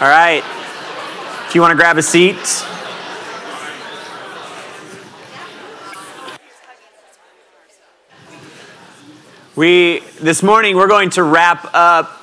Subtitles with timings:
[0.00, 0.42] All right.
[1.46, 2.64] If you want to grab a seat.
[9.56, 12.22] We this morning we're going to wrap up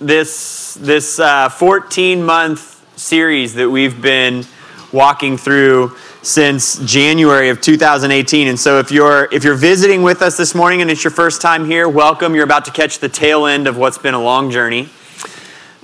[0.00, 4.44] this this uh, 14 month series that we've been
[4.92, 8.48] walking through since January of 2018.
[8.48, 11.40] And so if you're if you're visiting with us this morning and it's your first
[11.40, 12.34] time here, welcome.
[12.34, 14.88] You're about to catch the tail end of what's been a long journey.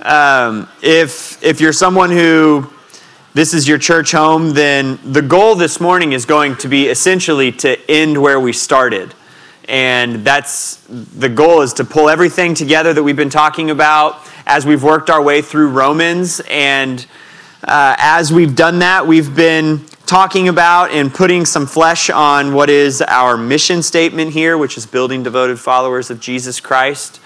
[0.01, 2.71] Um, if if you're someone who
[3.33, 7.51] this is your church home, then the goal this morning is going to be essentially
[7.51, 9.13] to end where we started.
[9.67, 14.65] And that's the goal is to pull everything together that we've been talking about as
[14.65, 16.41] we've worked our way through Romans.
[16.49, 17.05] And
[17.63, 22.69] uh, as we've done that, we've been talking about and putting some flesh on what
[22.69, 27.19] is our mission statement here, which is building devoted followers of Jesus Christ.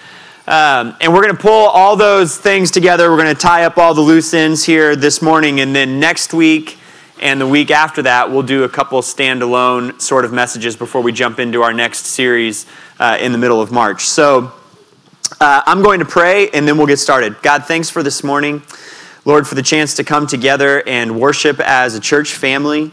[0.46, 3.10] Um, and we're going to pull all those things together.
[3.10, 5.60] We're going to tie up all the loose ends here this morning.
[5.60, 6.76] And then next week,
[7.18, 11.12] and the week after that, we'll do a couple standalone sort of messages before we
[11.12, 12.66] jump into our next series
[12.98, 14.04] uh, in the middle of March.
[14.04, 14.52] So
[15.40, 17.40] uh, I'm going to pray and then we'll get started.
[17.40, 18.62] God, thanks for this morning.
[19.24, 22.92] Lord, for the chance to come together and worship as a church family.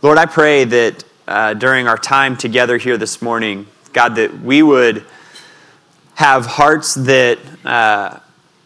[0.00, 4.62] Lord, I pray that uh, during our time together here this morning, God, that we
[4.62, 5.04] would
[6.14, 8.18] have hearts that uh,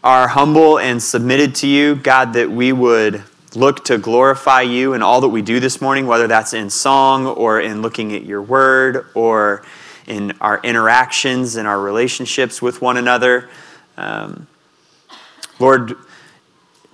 [0.04, 1.94] are humble and submitted to you.
[1.94, 3.22] God, that we would
[3.54, 7.26] look to glorify you in all that we do this morning, whether that's in song
[7.26, 9.62] or in looking at your word or
[10.06, 13.48] in our interactions and our relationships with one another.
[13.96, 14.46] Um,
[15.58, 15.96] Lord,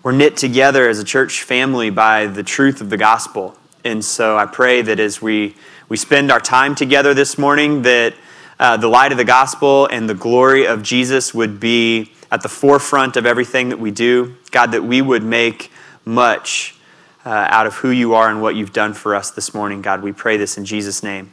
[0.02, 3.56] we're knit together as a church family by the truth of the gospel.
[3.84, 5.56] And so I pray that as we,
[5.88, 8.14] we spend our time together this morning, that
[8.58, 12.48] uh, the light of the gospel and the glory of Jesus would be at the
[12.48, 14.36] forefront of everything that we do.
[14.50, 15.70] God, that we would make
[16.04, 16.76] much
[17.24, 19.82] uh, out of who you are and what you've done for us this morning.
[19.82, 21.32] God, we pray this in Jesus' name.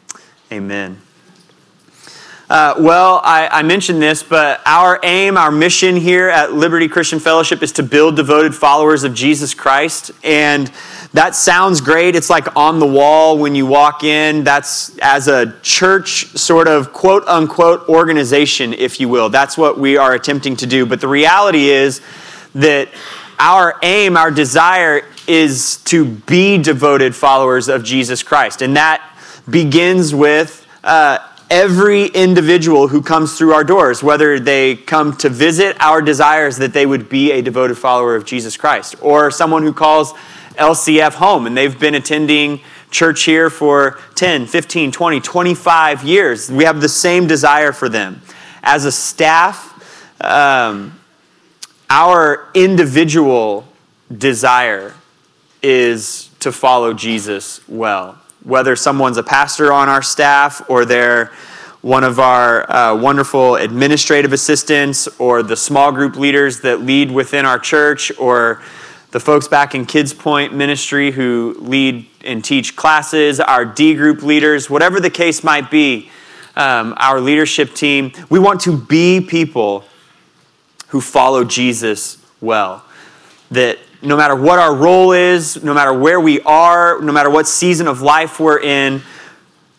[0.52, 1.02] Amen.
[2.50, 7.18] Uh, well, I, I, mentioned this, but our aim, our mission here at Liberty Christian
[7.18, 10.12] Fellowship is to build devoted followers of Jesus Christ.
[10.22, 10.70] And
[11.14, 12.16] that sounds great.
[12.16, 14.46] It's like on the wall when you walk in.
[14.46, 19.30] That's as a church sort of quote unquote organization, if you will.
[19.30, 20.86] That's what we are attempting to do.
[20.86, 22.02] But the reality is
[22.56, 22.88] that
[23.40, 28.62] our aim, our desire is to be devoted followers of Jesus Christ.
[28.62, 29.06] And that
[29.50, 31.20] begins with uh,
[31.50, 36.72] every individual who comes through our doors, whether they come to visit, our desires that
[36.72, 40.14] they would be a devoted follower of Jesus Christ, or someone who calls
[40.56, 46.52] LCF home and they've been attending church here for 10, 15, 20, 25 years.
[46.52, 48.22] We have the same desire for them.
[48.64, 49.70] As a staff,
[50.22, 51.00] um,
[51.90, 53.68] our individual
[54.16, 54.94] desire
[55.62, 58.20] is to follow Jesus well.
[58.44, 61.32] Whether someone's a pastor on our staff or they're
[61.82, 67.46] one of our uh, wonderful administrative assistants or the small group leaders that lead within
[67.46, 68.62] our church or
[69.12, 74.24] the folks back in Kids Point Ministry who lead and teach classes, our D group
[74.24, 76.10] leaders, whatever the case might be,
[76.56, 79.84] um, our leadership team, we want to be people
[80.88, 82.84] who follow Jesus well.
[83.52, 87.48] That no matter what our role is, no matter where we are, no matter what
[87.48, 89.02] season of life we're in,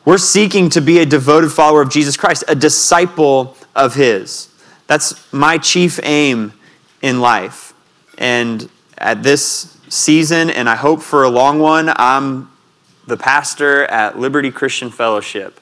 [0.04, 4.48] we're seeking to be a devoted follower of Jesus Christ, a disciple of His.
[4.88, 6.52] That's my chief aim
[7.00, 7.72] in life.
[8.18, 8.68] And
[9.02, 12.50] at this season, and I hope for a long one, I'm
[13.06, 15.60] the pastor at Liberty Christian Fellowship.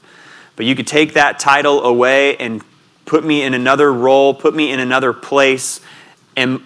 [0.56, 2.62] But you could take that title away and
[3.06, 5.80] put me in another role, put me in another place,
[6.36, 6.60] and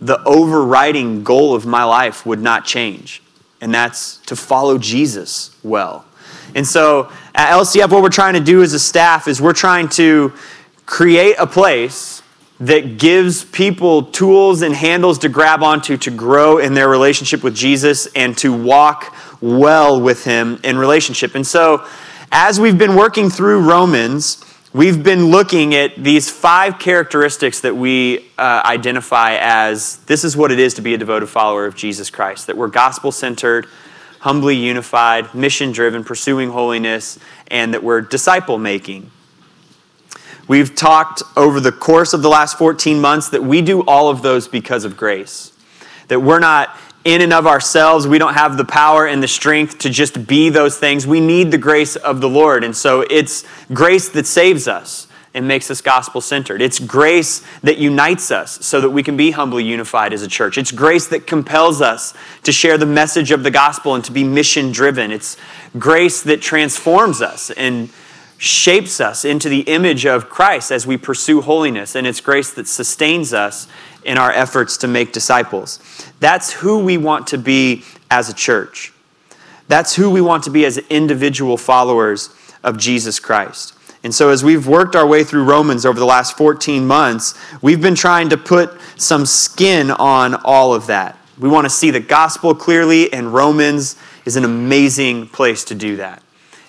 [0.00, 3.22] the overriding goal of my life would not change.
[3.60, 6.04] And that's to follow Jesus well.
[6.54, 9.88] And so at LCF, what we're trying to do as a staff is we're trying
[9.90, 10.32] to
[10.84, 12.22] create a place
[12.60, 17.54] that gives people tools and handles to grab onto to grow in their relationship with
[17.54, 21.34] Jesus and to walk well with Him in relationship.
[21.34, 21.86] And so,
[22.30, 28.28] as we've been working through Romans, We've been looking at these five characteristics that we
[28.36, 32.10] uh, identify as this is what it is to be a devoted follower of Jesus
[32.10, 33.68] Christ that we're gospel centered,
[34.18, 39.12] humbly unified, mission driven, pursuing holiness, and that we're disciple making.
[40.46, 44.22] We've talked over the course of the last 14 months that we do all of
[44.22, 45.52] those because of grace.
[46.08, 48.06] That we're not in and of ourselves.
[48.06, 51.06] We don't have the power and the strength to just be those things.
[51.06, 52.64] We need the grace of the Lord.
[52.64, 55.08] And so it's grace that saves us.
[55.36, 56.62] and makes us gospel centered.
[56.62, 60.56] It's grace that unites us so that we can be humbly unified as a church.
[60.56, 62.14] It's grace that compels us
[62.44, 65.10] to share the message of the gospel and to be mission driven.
[65.10, 65.36] It's
[65.76, 67.90] grace that transforms us and
[68.38, 71.94] shapes us into the image of Christ as we pursue holiness.
[71.94, 73.68] And it's grace that sustains us
[74.04, 75.80] in our efforts to make disciples.
[76.20, 78.92] That's who we want to be as a church.
[79.68, 82.30] That's who we want to be as individual followers
[82.62, 83.74] of Jesus Christ.
[84.02, 87.80] And so, as we've worked our way through Romans over the last 14 months, we've
[87.80, 91.18] been trying to put some skin on all of that.
[91.38, 93.96] We want to see the gospel clearly, and Romans
[94.26, 96.22] is an amazing place to do that.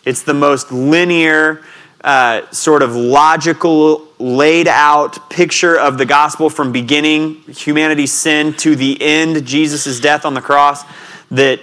[0.05, 1.63] It's the most linear,
[2.03, 8.75] uh, sort of logical, laid out picture of the gospel from beginning humanity's sin to
[8.75, 10.83] the end, Jesus' death on the cross,
[11.31, 11.59] that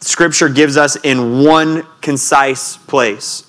[0.00, 3.44] Scripture gives us in one concise place.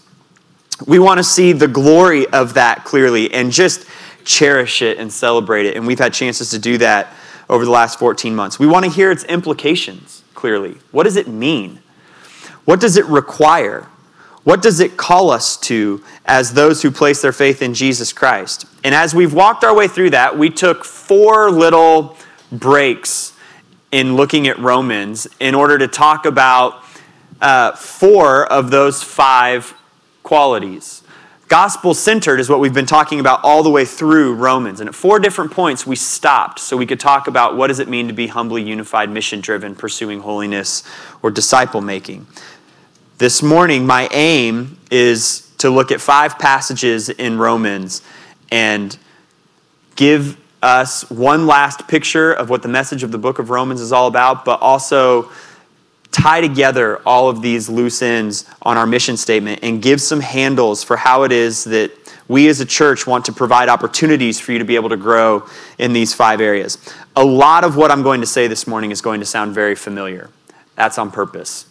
[0.88, 3.86] We want to see the glory of that clearly and just
[4.26, 5.76] cherish it and celebrate it.
[5.76, 7.14] And we've had chances to do that
[7.50, 8.60] over the last 14 months.
[8.60, 10.78] We want to hear its implications clearly.
[10.92, 11.80] What does it mean?
[12.66, 13.88] What does it require?
[14.44, 18.66] What does it call us to as those who place their faith in Jesus Christ?
[18.84, 22.18] And as we've walked our way through that, we took four little
[22.52, 23.34] breaks
[23.92, 26.84] in looking at Romans in order to talk about
[27.42, 29.74] uh, four of those five
[30.24, 31.04] qualities.
[31.48, 34.80] Gospel centered is what we've been talking about all the way through Romans.
[34.80, 37.88] And at four different points, we stopped so we could talk about what does it
[37.88, 40.84] mean to be humbly unified, mission driven, pursuing holiness,
[41.22, 42.26] or disciple making.
[43.20, 48.02] This morning, my aim is to look at five passages in Romans
[48.52, 48.98] and
[49.96, 53.92] give us one last picture of what the message of the book of Romans is
[53.92, 55.30] all about, but also
[56.12, 60.84] tie together all of these loose ends on our mission statement and give some handles
[60.84, 61.92] for how it is that
[62.28, 65.48] we as a church want to provide opportunities for you to be able to grow
[65.78, 66.78] in these five areas.
[67.16, 69.76] A lot of what I'm going to say this morning is going to sound very
[69.76, 70.32] familiar.
[70.76, 71.68] That's on purpose.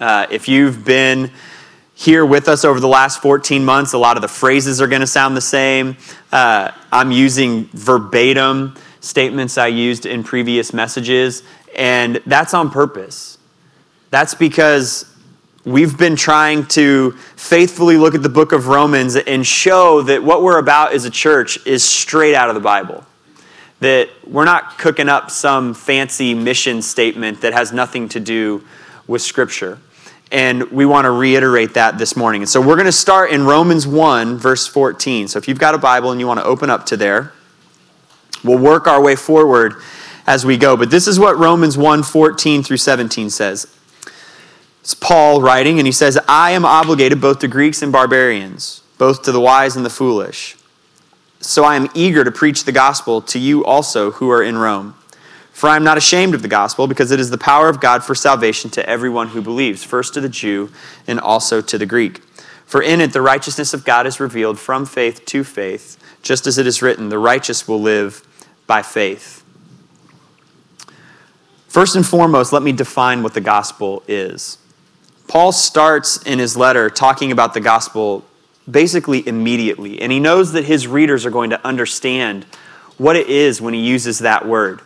[0.00, 1.30] Uh, if you've been
[1.94, 5.00] here with us over the last 14 months, a lot of the phrases are going
[5.00, 5.96] to sound the same.
[6.32, 11.42] Uh, I'm using verbatim statements I used in previous messages,
[11.76, 13.38] and that's on purpose.
[14.10, 15.12] That's because
[15.64, 20.42] we've been trying to faithfully look at the book of Romans and show that what
[20.42, 23.04] we're about as a church is straight out of the Bible.
[23.80, 28.64] That we're not cooking up some fancy mission statement that has nothing to do
[29.06, 29.78] with Scripture.
[30.30, 32.42] And we want to reiterate that this morning.
[32.42, 35.28] And so we're going to start in Romans 1, verse 14.
[35.28, 37.32] So if you've got a Bible and you want to open up to there,
[38.42, 39.74] we'll work our way forward
[40.26, 40.76] as we go.
[40.76, 43.66] But this is what Romans 1, 14 through 17 says.
[44.80, 49.22] It's Paul writing, and he says, I am obligated both to Greeks and barbarians, both
[49.22, 50.56] to the wise and the foolish.
[51.40, 54.94] So I am eager to preach the gospel to you also who are in Rome.
[55.52, 58.02] For I am not ashamed of the gospel, because it is the power of God
[58.02, 60.70] for salvation to everyone who believes, first to the Jew
[61.06, 62.20] and also to the Greek.
[62.64, 66.58] For in it the righteousness of God is revealed from faith to faith, just as
[66.58, 68.26] it is written, the righteous will live
[68.66, 69.44] by faith.
[71.68, 74.58] First and foremost, let me define what the gospel is.
[75.28, 78.24] Paul starts in his letter talking about the gospel
[78.70, 82.44] basically immediately, and he knows that his readers are going to understand
[82.96, 84.80] what it is when he uses that word.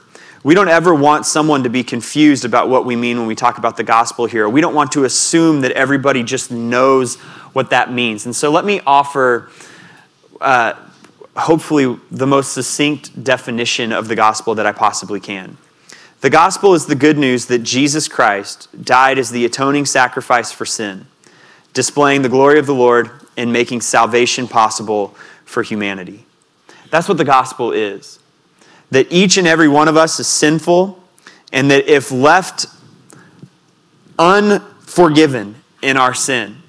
[0.46, 3.58] We don't ever want someone to be confused about what we mean when we talk
[3.58, 4.48] about the gospel here.
[4.48, 7.16] We don't want to assume that everybody just knows
[7.52, 8.26] what that means.
[8.26, 9.50] And so let me offer,
[10.40, 10.74] uh,
[11.36, 15.56] hopefully, the most succinct definition of the gospel that I possibly can.
[16.20, 20.64] The gospel is the good news that Jesus Christ died as the atoning sacrifice for
[20.64, 21.08] sin,
[21.72, 25.08] displaying the glory of the Lord and making salvation possible
[25.44, 26.24] for humanity.
[26.90, 28.20] That's what the gospel is
[28.90, 31.02] that each and every one of us is sinful,
[31.52, 32.66] and that if left
[34.18, 36.62] unforgiven in our sin,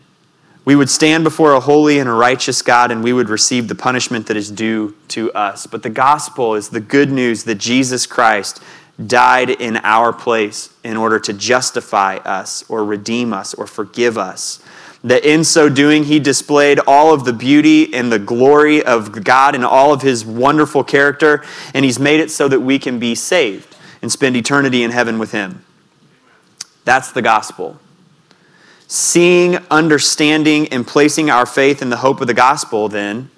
[0.67, 3.75] we would stand before a holy and a righteous God and we would receive the
[3.75, 5.65] punishment that is due to us.
[5.65, 8.61] But the gospel is the good news that Jesus Christ
[9.05, 14.61] died in our place in order to justify us or redeem us or forgive us
[15.09, 19.55] that in so doing, he displayed all of the beauty and the glory of God
[19.55, 23.15] and all of his wonderful character, and he's made it so that we can be
[23.15, 25.63] saved and spend eternity in heaven with him.
[26.85, 27.79] That's the gospel.
[28.87, 33.29] Seeing, understanding, and placing our faith in the hope of the gospel, then,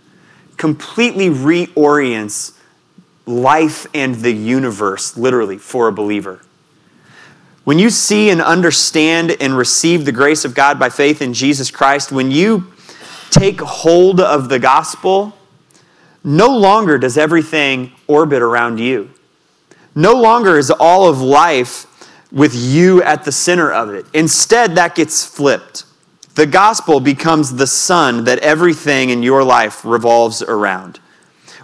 [0.57, 2.53] completely reorients
[3.25, 6.41] life and the universe, literally, for a believer.
[7.69, 11.69] When you see and understand and receive the grace of God by faith in Jesus
[11.69, 12.65] Christ, when you
[13.29, 15.38] take hold of the gospel,
[16.23, 19.11] no longer does everything orbit around you.
[19.93, 21.85] No longer is all of life
[22.31, 24.07] with you at the center of it.
[24.15, 25.83] Instead, that gets flipped.
[26.33, 30.99] The gospel becomes the sun that everything in your life revolves around.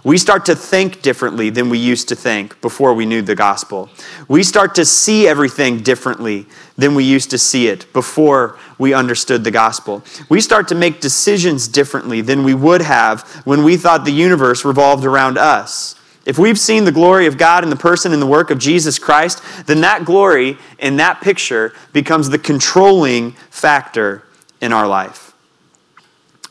[0.06, 3.90] We start to think differently than we used to think before we knew the gospel.
[4.28, 6.46] We start to see everything differently
[6.76, 10.04] than we used to see it before we understood the gospel.
[10.28, 14.64] We start to make decisions differently than we would have when we thought the universe
[14.64, 15.96] revolved around us.
[16.24, 19.00] If we've seen the glory of God in the person and the work of Jesus
[19.00, 24.22] Christ, then that glory in that picture becomes the controlling factor
[24.60, 25.32] in our life.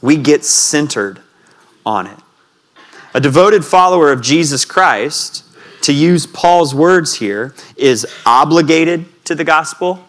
[0.01, 1.21] We get centered
[1.85, 2.19] on it.
[3.15, 5.45] A devoted follower of Jesus Christ,
[5.83, 10.03] to use Paul's words here, is obligated to the gospel,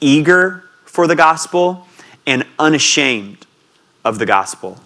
[0.00, 1.86] eager for the gospel,
[2.26, 3.46] and unashamed
[4.04, 4.80] of the gospel.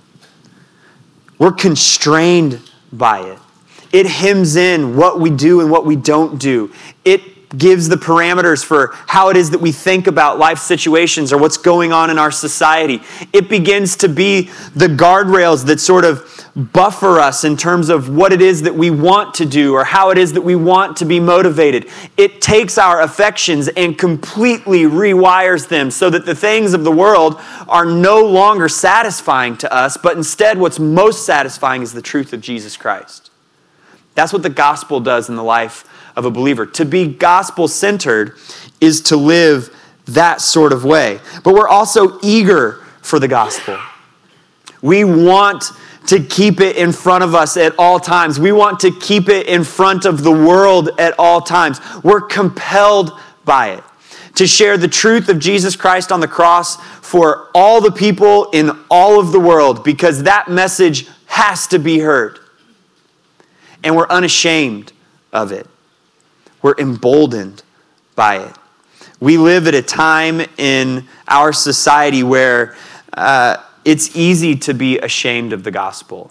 [1.38, 2.60] We're constrained
[2.92, 3.38] by it.
[3.90, 6.70] It hems in what we do and what we don't do.
[7.06, 7.22] It
[7.56, 11.56] gives the parameters for how it is that we think about life situations or what's
[11.56, 13.00] going on in our society.
[13.32, 18.32] It begins to be the guardrails that sort of buffer us in terms of what
[18.32, 21.04] it is that we want to do or how it is that we want to
[21.04, 21.88] be motivated.
[22.16, 27.38] It takes our affections and completely rewires them so that the things of the world
[27.68, 32.40] are no longer satisfying to us, but instead, what's most satisfying is the truth of
[32.40, 33.30] Jesus Christ.
[34.14, 35.84] That's what the gospel does in the life
[36.16, 36.66] of a believer.
[36.66, 38.36] To be gospel centered
[38.80, 39.74] is to live
[40.06, 41.20] that sort of way.
[41.44, 43.78] But we're also eager for the gospel.
[44.82, 45.64] We want
[46.06, 48.38] to keep it in front of us at all times.
[48.38, 51.80] We want to keep it in front of the world at all times.
[52.02, 53.12] We're compelled
[53.44, 53.84] by it
[54.36, 58.70] to share the truth of Jesus Christ on the cross for all the people in
[58.90, 62.38] all of the world because that message has to be heard.
[63.82, 64.92] And we're unashamed
[65.32, 65.66] of it,
[66.62, 67.62] we're emboldened
[68.14, 68.56] by it.
[69.20, 72.76] We live at a time in our society where
[73.12, 76.30] uh, it's easy to be ashamed of the gospel.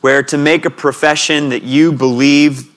[0.00, 2.68] Where to make a profession that you believe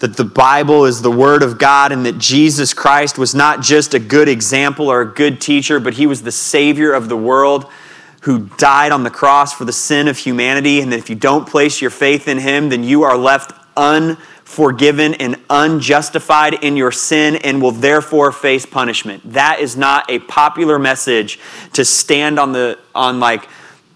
[0.00, 3.94] that the Bible is the Word of God and that Jesus Christ was not just
[3.94, 7.66] a good example or a good teacher, but He was the Savior of the world
[8.22, 11.48] who died on the cross for the sin of humanity, and that if you don't
[11.48, 16.90] place your faith in Him, then you are left un forgiven and unjustified in your
[16.90, 19.32] sin and will therefore face punishment.
[19.32, 21.38] That is not a popular message
[21.74, 23.46] to stand on the on like,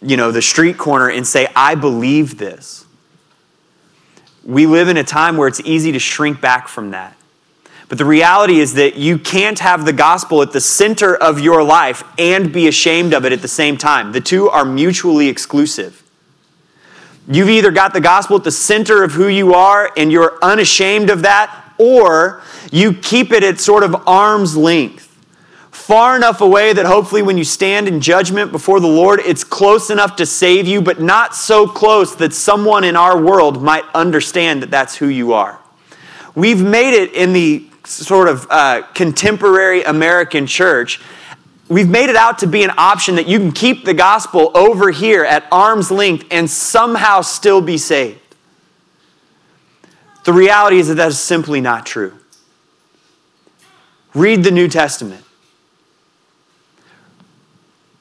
[0.03, 2.85] you know, the street corner and say I believe this.
[4.45, 7.17] We live in a time where it's easy to shrink back from that.
[7.89, 11.63] But the reality is that you can't have the gospel at the center of your
[11.63, 14.13] life and be ashamed of it at the same time.
[14.13, 16.02] The two are mutually exclusive.
[17.33, 21.09] You've either got the gospel at the center of who you are and you're unashamed
[21.09, 25.09] of that, or you keep it at sort of arm's length.
[25.71, 29.89] Far enough away that hopefully when you stand in judgment before the Lord, it's close
[29.89, 34.63] enough to save you, but not so close that someone in our world might understand
[34.63, 35.59] that that's who you are.
[36.35, 41.01] We've made it in the sort of uh, contemporary American church
[41.73, 44.91] we've made it out to be an option that you can keep the gospel over
[44.91, 48.19] here at arm's length and somehow still be saved.
[50.25, 52.19] The reality is that that is simply not true.
[54.15, 55.25] Read the New Testament.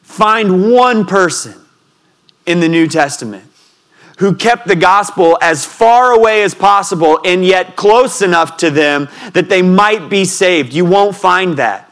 [0.02, 1.56] Find one person
[2.46, 3.46] in the New Testament
[4.18, 9.10] who kept the gospel as far away as possible and yet close enough to them
[9.34, 10.74] that they might be saved.
[10.74, 11.91] You won't find that.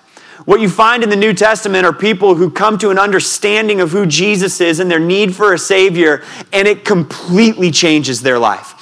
[0.49, 3.91] What you find in the New Testament are people who come to an understanding of
[3.91, 8.73] who Jesus is and their need for a Savior, and it completely changes their life.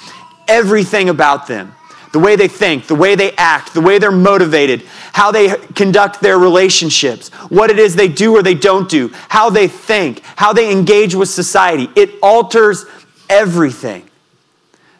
[0.48, 1.74] Everything about them
[2.14, 4.82] the way they think, the way they act, the way they're motivated,
[5.12, 9.50] how they conduct their relationships, what it is they do or they don't do, how
[9.50, 11.90] they think, how they engage with society.
[11.94, 12.86] It alters
[13.28, 14.08] everything.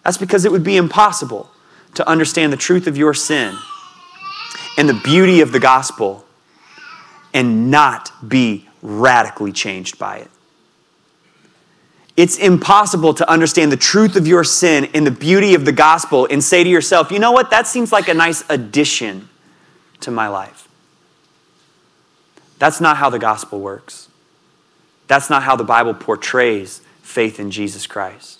[0.04, 1.50] That's because it would be impossible
[1.94, 3.56] to understand the truth of your sin
[4.76, 6.26] and the beauty of the gospel
[7.38, 10.28] and not be radically changed by it.
[12.16, 16.26] It's impossible to understand the truth of your sin and the beauty of the gospel
[16.28, 19.28] and say to yourself, you know what, that seems like a nice addition
[20.00, 20.66] to my life.
[22.58, 24.08] That's not how the gospel works.
[25.06, 28.37] That's not how the Bible portrays faith in Jesus Christ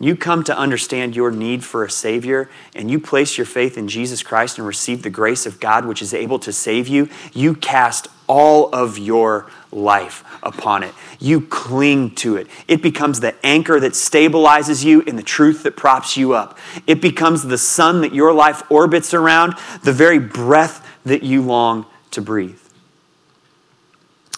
[0.00, 3.88] you come to understand your need for a Savior and you place your faith in
[3.88, 7.54] Jesus Christ and receive the grace of God which is able to save you, you
[7.54, 10.94] cast all of your life upon it.
[11.18, 12.46] You cling to it.
[12.68, 16.58] It becomes the anchor that stabilizes you and the truth that props you up.
[16.86, 21.86] It becomes the sun that your life orbits around, the very breath that you long
[22.12, 22.60] to breathe.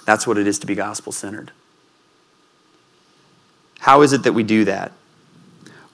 [0.06, 1.52] That's what it is to be gospel centered.
[3.80, 4.92] How is it that we do that?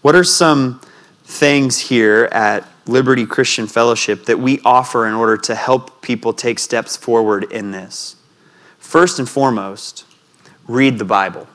[0.07, 0.81] What are some
[1.25, 6.61] things here at Liberty Christian Fellowship that we offer in order to help people take
[6.61, 8.15] steps forward in this?
[8.79, 10.05] First and foremost,
[10.69, 11.49] read the Bible.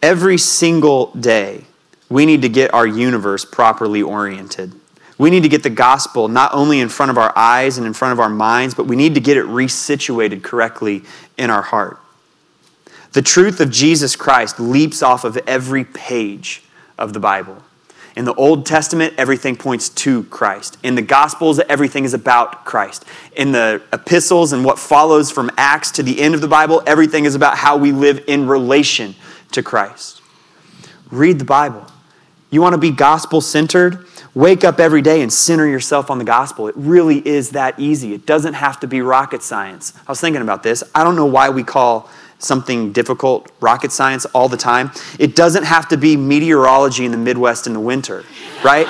[0.00, 1.64] Every single day,
[2.08, 4.74] we need to get our universe properly oriented.
[5.18, 7.92] We need to get the gospel not only in front of our eyes and in
[7.92, 11.02] front of our minds, but we need to get it resituated correctly
[11.36, 11.98] in our heart.
[13.12, 16.62] The truth of Jesus Christ leaps off of every page
[16.98, 17.62] of the Bible.
[18.16, 20.76] In the Old Testament, everything points to Christ.
[20.82, 23.04] In the Gospels, everything is about Christ.
[23.36, 27.24] In the epistles and what follows from Acts to the end of the Bible, everything
[27.26, 29.14] is about how we live in relation
[29.52, 30.20] to Christ.
[31.10, 31.86] Read the Bible.
[32.50, 34.04] You want to be gospel centered?
[34.34, 36.68] Wake up every day and center yourself on the gospel.
[36.68, 38.14] It really is that easy.
[38.14, 39.92] It doesn't have to be rocket science.
[39.96, 40.82] I was thinking about this.
[40.94, 44.90] I don't know why we call something difficult rocket science all the time.
[45.18, 48.24] It doesn't have to be meteorology in the Midwest in the winter,
[48.64, 48.86] right?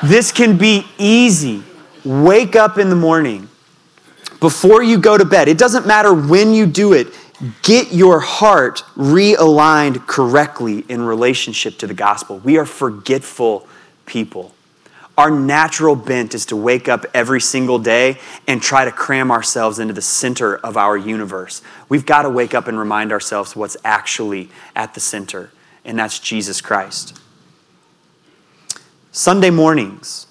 [0.04, 1.62] this can be easy.
[2.04, 3.48] Wake up in the morning
[4.40, 5.48] before you go to bed.
[5.48, 7.08] It doesn't matter when you do it.
[7.62, 12.38] Get your heart realigned correctly in relationship to the gospel.
[12.38, 13.66] We are forgetful
[14.06, 14.54] people.
[15.16, 18.18] Our natural bent is to wake up every single day
[18.48, 21.62] and try to cram ourselves into the center of our universe.
[21.88, 25.50] We've got to wake up and remind ourselves what's actually at the center,
[25.84, 27.20] and that's Jesus Christ.
[29.12, 30.26] Sunday mornings,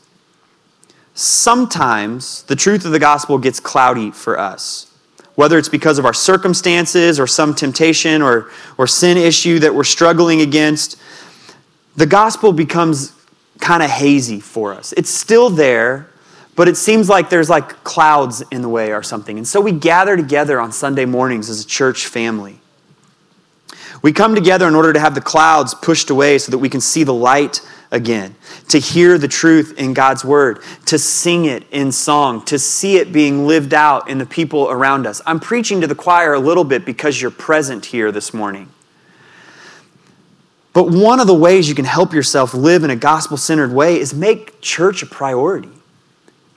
[1.14, 4.94] sometimes the truth of the gospel gets cloudy for us.
[5.36, 9.86] Whether it's because of our circumstances or some temptation or, or sin issue that we're
[9.86, 10.98] struggling against,
[11.96, 13.14] the gospel becomes
[13.60, 14.94] kind of hazy for us.
[14.98, 16.10] It's still there,
[16.56, 19.38] but it seems like there's like clouds in the way or something.
[19.38, 22.60] And so we gather together on Sunday mornings as a church family.
[24.02, 26.82] We come together in order to have the clouds pushed away so that we can
[26.82, 28.36] see the light again,
[28.70, 33.14] to hear the truth in God's word, to sing it in song, to see it
[33.14, 35.22] being lived out in the people around us.
[35.26, 38.70] I'm preaching to the choir a little bit because you're present here this morning.
[40.74, 44.00] But one of the ways you can help yourself live in a gospel centered way
[44.00, 45.70] is make church a priority.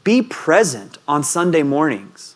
[0.05, 2.35] Be present on Sunday mornings.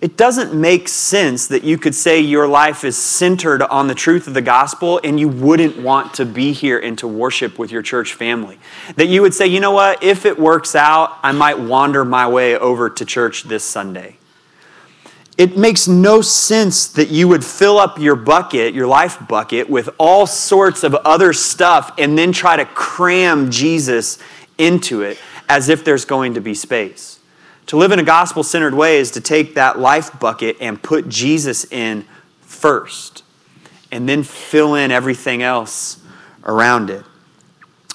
[0.00, 4.26] It doesn't make sense that you could say your life is centered on the truth
[4.26, 7.82] of the gospel and you wouldn't want to be here and to worship with your
[7.82, 8.58] church family.
[8.96, 12.26] That you would say, you know what, if it works out, I might wander my
[12.26, 14.16] way over to church this Sunday.
[15.40, 19.88] It makes no sense that you would fill up your bucket, your life bucket, with
[19.96, 24.18] all sorts of other stuff and then try to cram Jesus
[24.58, 27.20] into it as if there's going to be space.
[27.68, 31.08] To live in a gospel centered way is to take that life bucket and put
[31.08, 32.04] Jesus in
[32.42, 33.24] first
[33.90, 36.02] and then fill in everything else
[36.44, 37.02] around it.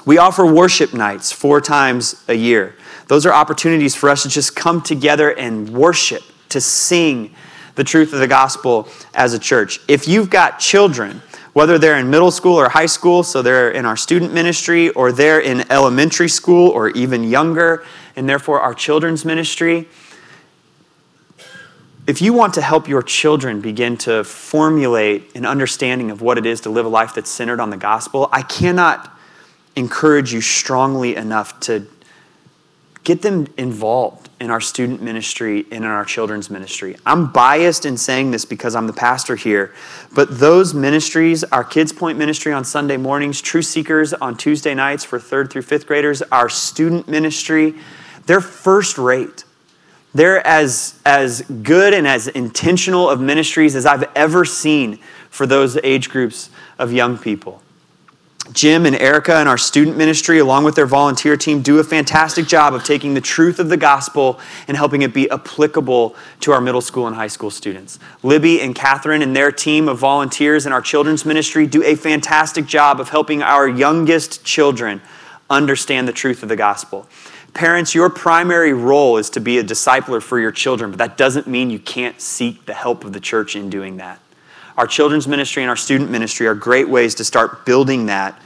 [0.04, 2.76] We offer worship nights four times a year.
[3.08, 6.24] Those are opportunities for us to just come together and worship
[6.56, 7.36] to sing
[7.76, 9.82] the truth of the gospel as a church.
[9.90, 13.86] If you've got children, whether they're in middle school or high school, so they're in
[13.86, 17.84] our student ministry, or they're in elementary school or even younger,
[18.16, 19.86] and therefore our children's ministry,
[22.08, 26.46] if you want to help your children begin to formulate an understanding of what it
[26.46, 29.12] is to live a life that's centered on the gospel, I cannot
[29.76, 31.86] encourage you strongly enough to
[33.06, 36.98] get them involved in our student ministry and in our children's ministry.
[37.06, 39.74] I'm biased in saying this because I'm the pastor here,
[40.14, 45.06] but those ministries, our Kids Point ministry on Sunday mornings, True Seekers on Tuesday nights
[45.06, 47.76] for third through fifth graders, our student ministry,
[48.26, 49.46] they're first rate.
[50.16, 54.98] They're as, as good and as intentional of ministries as I've ever seen
[55.30, 57.62] for those age groups of young people.
[58.52, 62.46] Jim and Erica and our student ministry, along with their volunteer team, do a fantastic
[62.46, 66.62] job of taking the truth of the gospel and helping it be applicable to our
[66.62, 67.98] middle school and high school students.
[68.22, 72.68] Libby and Catherine and their team of volunteers in our children's ministry do a fantastic
[72.68, 75.02] job of helping our youngest children
[75.50, 77.08] understand the truth of the gospel.
[77.56, 81.48] Parents, your primary role is to be a discipler for your children, but that doesn't
[81.48, 84.20] mean you can't seek the help of the church in doing that.
[84.78, 88.40] Our children's ministry and our student ministry are great ways to start building that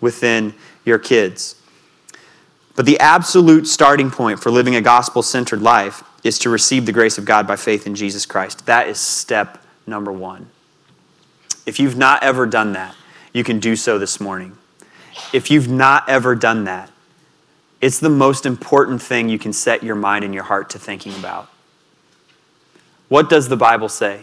[0.00, 1.56] within your kids.
[2.76, 6.92] But the absolute starting point for living a gospel centered life is to receive the
[6.92, 8.66] grace of God by faith in Jesus Christ.
[8.66, 10.48] That is step number one.
[11.66, 12.94] If you've not ever done that,
[13.32, 14.56] you can do so this morning.
[15.32, 16.90] If you've not ever done that,
[17.80, 21.14] it's the most important thing you can set your mind and your heart to thinking
[21.14, 21.48] about.
[23.08, 24.22] What does the Bible say?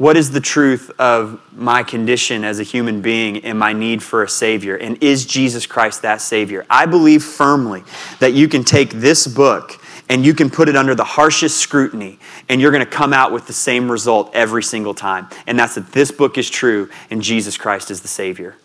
[0.00, 4.22] What is the truth of my condition as a human being and my need for
[4.22, 4.74] a Savior?
[4.74, 6.64] And is Jesus Christ that Savior?
[6.70, 7.82] I believe firmly
[8.18, 12.18] that you can take this book and you can put it under the harshest scrutiny
[12.48, 15.28] and you're going to come out with the same result every single time.
[15.46, 18.56] And that's that this book is true and Jesus Christ is the Savior.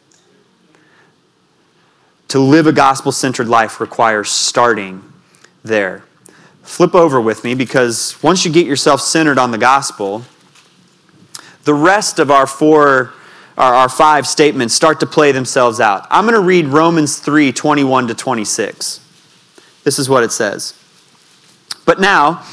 [2.29, 5.03] To live a gospel centered life requires starting
[5.65, 6.05] there.
[6.63, 10.23] Flip over with me because once you get yourself centered on the gospel,
[11.65, 13.13] the rest of our four
[13.57, 16.07] our, our five statements start to play themselves out.
[16.09, 18.99] I'm going to read Romans 3 21 to 26.
[19.83, 20.73] This is what it says.
[21.85, 22.43] But now,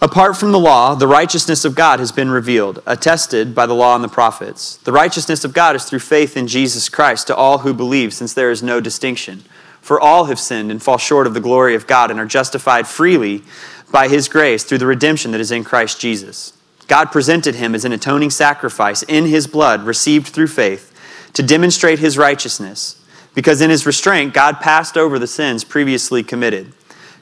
[0.00, 3.94] apart from the law, the righteousness of God has been revealed, attested by the law
[3.94, 4.76] and the prophets.
[4.76, 8.34] The righteousness of God is through faith in Jesus Christ to all who believe, since
[8.34, 9.42] there is no distinction.
[9.80, 12.86] For all have sinned and fall short of the glory of God and are justified
[12.86, 13.42] freely
[13.90, 16.52] by his grace through the redemption that is in Christ Jesus.
[16.86, 20.90] God presented him as an atoning sacrifice in his blood, received through faith,
[21.32, 23.02] to demonstrate his righteousness,
[23.34, 26.72] because in his restraint, God passed over the sins previously committed.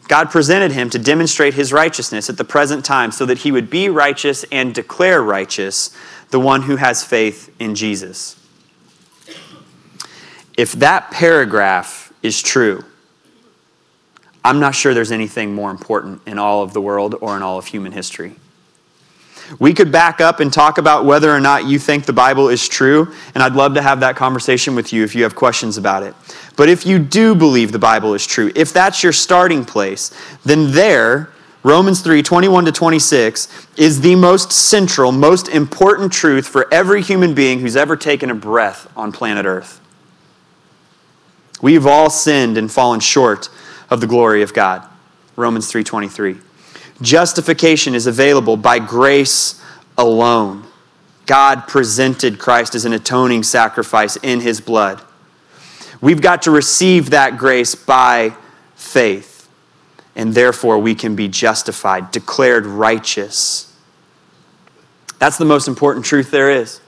[0.09, 3.70] God presented him to demonstrate his righteousness at the present time so that he would
[3.70, 5.96] be righteous and declare righteous
[6.31, 8.37] the one who has faith in Jesus.
[10.57, 12.85] If that paragraph is true,
[14.44, 17.59] I'm not sure there's anything more important in all of the world or in all
[17.59, 18.35] of human history.
[19.58, 22.68] We could back up and talk about whether or not you think the Bible is
[22.68, 26.02] true, and I'd love to have that conversation with you if you have questions about
[26.02, 26.14] it.
[26.56, 30.12] But if you do believe the Bible is true, if that's your starting place,
[30.44, 31.30] then there,
[31.62, 37.34] Romans 3 21 to 26 is the most central, most important truth for every human
[37.34, 39.80] being who's ever taken a breath on planet Earth.
[41.60, 43.48] We've all sinned and fallen short
[43.88, 44.82] of the glory of God.
[45.36, 46.40] Romans 3:23.
[47.02, 49.60] Justification is available by grace
[49.98, 50.64] alone.
[51.26, 55.02] God presented Christ as an atoning sacrifice in his blood.
[56.00, 58.34] We've got to receive that grace by
[58.74, 59.48] faith,
[60.16, 63.76] and therefore we can be justified, declared righteous.
[65.18, 66.80] That's the most important truth there is.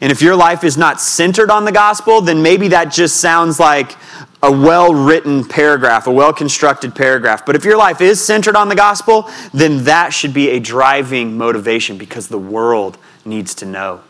[0.00, 3.60] And if your life is not centered on the gospel, then maybe that just sounds
[3.60, 3.96] like
[4.42, 7.44] a well written paragraph, a well constructed paragraph.
[7.44, 11.36] But if your life is centered on the gospel, then that should be a driving
[11.36, 14.00] motivation because the world needs to know.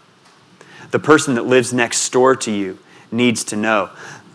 [0.93, 2.79] The person that lives next door to you
[3.11, 3.91] needs to know.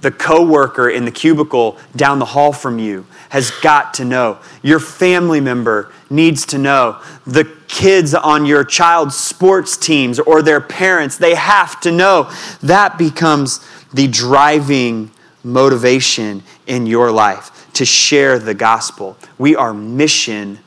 [0.06, 4.38] The coworker in the cubicle down the hall from you has got to know.
[4.62, 7.02] Your family member needs to know.
[7.26, 12.32] The kids on your child's sports teams or their parents, they have to know.
[12.62, 15.10] That becomes the driving
[15.44, 19.18] motivation in your life to share the gospel.
[19.40, 20.60] We are mission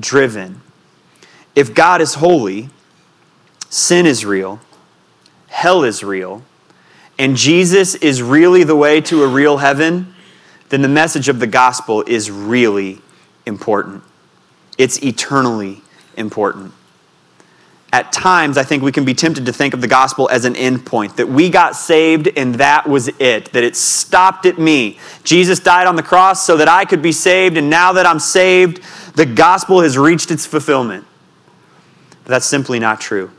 [0.00, 0.62] driven.
[1.54, 2.70] If God is holy,
[3.68, 4.58] sin is real,
[5.46, 6.42] hell is real,
[7.20, 10.12] and Jesus is really the way to a real heaven,
[10.70, 13.00] then the message of the gospel is really
[13.46, 14.02] important.
[14.76, 15.82] It's eternally
[16.16, 16.72] important
[17.92, 20.54] at times, I think we can be tempted to think of the gospel as an
[20.54, 24.98] end point, that we got saved and that was it, that it stopped at me.
[25.24, 28.20] Jesus died on the cross so that I could be saved, and now that I'm
[28.20, 28.80] saved,
[29.16, 31.04] the gospel has reached its fulfillment.
[32.22, 33.32] But that's simply not true.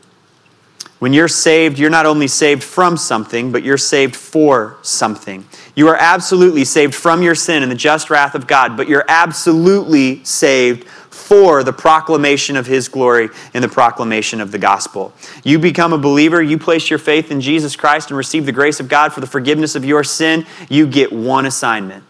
[1.02, 5.48] When you're saved, you're not only saved from something, but you're saved for something.
[5.74, 9.06] You are absolutely saved from your sin and the just wrath of God, but you're
[9.08, 15.12] absolutely saved for the proclamation of His glory and the proclamation of the gospel.
[15.44, 18.80] You become a believer, you place your faith in Jesus Christ and receive the grace
[18.80, 22.04] of God for the forgiveness of your sin, you get one assignment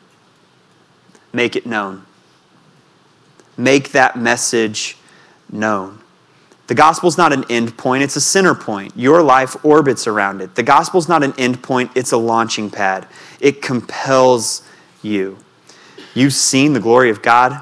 [1.34, 2.06] make it known.
[3.58, 4.98] Make that message
[5.50, 6.01] known.
[6.68, 8.94] The gospel's not an end point, it's a center point.
[8.96, 10.56] Your life orbits around it.
[10.56, 13.08] The gospel's not an end point, it's a launching pad.
[13.40, 14.62] It compels
[15.02, 15.38] you.
[16.14, 17.62] You've seen the glory of God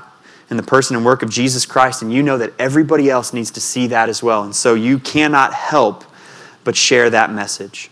[0.50, 3.52] in the person and work of Jesus Christ, and you know that everybody else needs
[3.52, 4.44] to see that as well.
[4.44, 6.04] And so you cannot help
[6.64, 7.90] but share that message.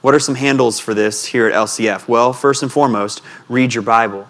[0.00, 2.06] What are some handles for this here at LCF?
[2.06, 4.28] Well, first and foremost, read your Bible.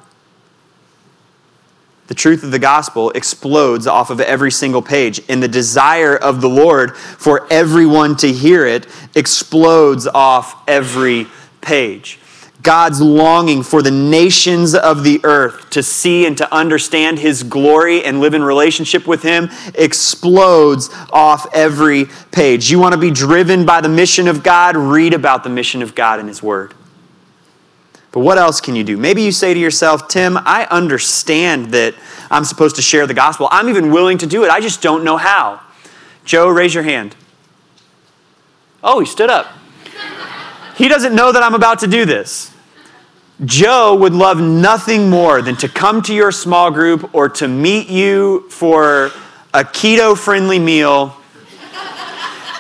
[2.09, 6.41] The truth of the gospel explodes off of every single page, and the desire of
[6.41, 11.27] the Lord for everyone to hear it explodes off every
[11.61, 12.19] page.
[12.63, 18.05] God's longing for the nations of the earth to see and to understand his glory
[18.05, 22.71] and live in relationship with him explodes off every page.
[22.71, 24.77] You want to be driven by the mission of God?
[24.77, 26.75] Read about the mission of God in his word.
[28.19, 28.97] But what else can you do?
[28.97, 31.95] Maybe you say to yourself, Tim, I understand that
[32.33, 33.47] I'm supposed to share the gospel.
[33.53, 34.51] I'm even willing to do it.
[34.51, 35.61] I just don't know how.
[36.25, 37.15] Joe, raise your hand.
[38.83, 39.47] Oh, he stood up.
[40.75, 42.53] He doesn't know that I'm about to do this.
[43.45, 47.89] Joe would love nothing more than to come to your small group or to meet
[47.89, 49.13] you for
[49.55, 51.15] a keto friendly meal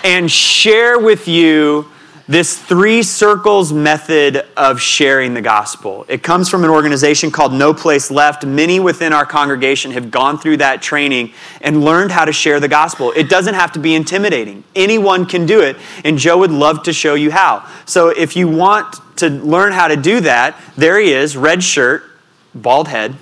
[0.04, 1.88] and share with you
[2.28, 6.04] this three circles method of sharing the gospel.
[6.08, 8.44] It comes from an organization called No Place Left.
[8.44, 12.68] Many within our congregation have gone through that training and learned how to share the
[12.68, 13.12] gospel.
[13.16, 16.92] It doesn't have to be intimidating, anyone can do it, and Joe would love to
[16.92, 17.66] show you how.
[17.86, 22.04] So if you want to learn how to do that, there he is, red shirt,
[22.54, 23.16] bald head.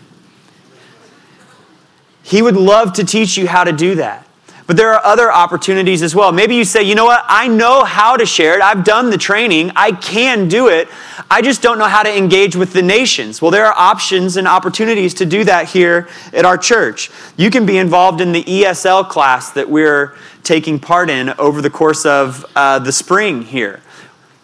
[2.25, 4.26] He would love to teach you how to do that.
[4.67, 6.33] But there are other opportunities as well.
[6.33, 8.63] Maybe you say, you know what, I know how to share it.
[8.63, 9.71] I've done the training.
[9.77, 10.89] I can do it.
[11.31, 13.41] I just don't know how to engage with the nations.
[13.41, 17.11] Well, there are options and opportunities to do that here at our church.
[17.37, 21.71] You can be involved in the ESL class that we're taking part in over the
[21.71, 23.81] course of uh, the spring here.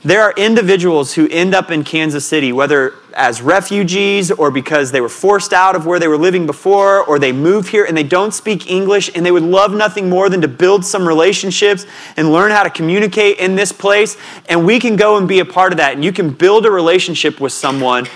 [0.05, 5.01] There are individuals who end up in Kansas City, whether as refugees or because they
[5.01, 8.03] were forced out of where they were living before, or they move here and they
[8.03, 12.33] don't speak English and they would love nothing more than to build some relationships and
[12.33, 14.17] learn how to communicate in this place.
[14.49, 15.95] And we can go and be a part of that.
[15.95, 18.07] And you can build a relationship with someone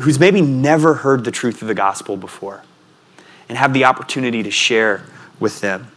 [0.00, 2.62] who's maybe never heard the truth of the gospel before
[3.48, 5.04] and have the opportunity to share
[5.40, 5.88] with them.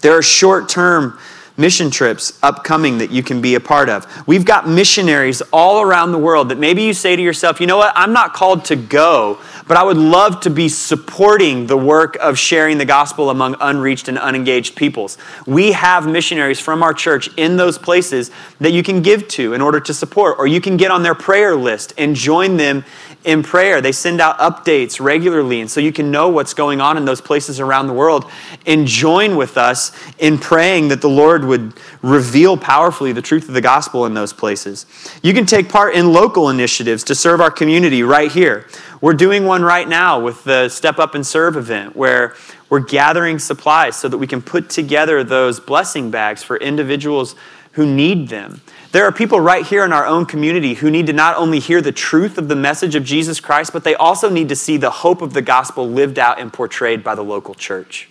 [0.00, 1.18] There are short term
[1.60, 4.06] mission trips upcoming that you can be a part of.
[4.26, 7.76] We've got missionaries all around the world that maybe you say to yourself, you know
[7.76, 12.16] what, I'm not called to go, but I would love to be supporting the work
[12.16, 15.18] of sharing the gospel among unreached and unengaged peoples.
[15.46, 19.60] We have missionaries from our church in those places that you can give to in
[19.60, 22.84] order to support, or you can get on their prayer list and join them
[23.24, 23.80] in prayer.
[23.80, 27.20] They send out updates regularly, and so you can know what's going on in those
[27.20, 28.30] places around the world
[28.66, 33.54] and join with us in praying that the Lord would reveal powerfully the truth of
[33.54, 34.86] the gospel in those places.
[35.22, 38.66] You can take part in local initiatives to serve our community right here.
[39.00, 42.34] We're doing one right now with the Step Up and Serve event where
[42.68, 47.34] we're gathering supplies so that we can put together those blessing bags for individuals
[47.72, 48.60] who need them.
[48.92, 51.80] There are people right here in our own community who need to not only hear
[51.80, 54.90] the truth of the message of Jesus Christ, but they also need to see the
[54.90, 58.08] hope of the gospel lived out and portrayed by the local church.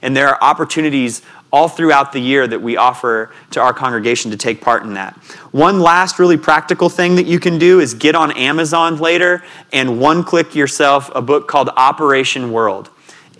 [0.00, 4.36] And there are opportunities all throughout the year that we offer to our congregation to
[4.36, 5.14] take part in that.
[5.50, 9.98] One last really practical thing that you can do is get on Amazon later and
[10.00, 12.90] one click yourself a book called Operation World.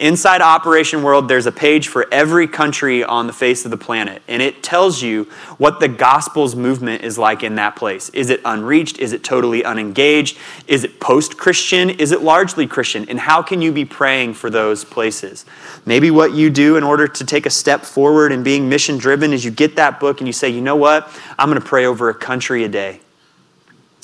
[0.02, 4.20] Inside Operation World, there's a page for every country on the face of the planet,
[4.26, 8.08] and it tells you what the gospel's movement is like in that place.
[8.08, 8.98] Is it unreached?
[8.98, 10.36] Is it totally unengaged?
[10.66, 11.88] Is it post Christian?
[11.88, 13.08] Is it largely Christian?
[13.08, 15.44] And how can you be praying for those places?
[15.86, 19.32] Maybe what you do in order to take a step forward in being mission driven
[19.32, 21.08] is you get that book and you say, you know what?
[21.38, 22.98] I'm going to pray over a country a day.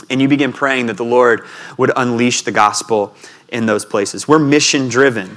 [0.09, 1.45] And you begin praying that the Lord
[1.77, 3.17] would unleash the gospel
[3.49, 4.29] in those places.
[4.29, 5.37] We're mission driven.